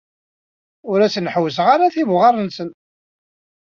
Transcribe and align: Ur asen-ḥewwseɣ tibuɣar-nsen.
Ur 0.89 0.99
asen-ḥewwseɣ 1.05 1.67
tibuɣar-nsen. 1.93 2.69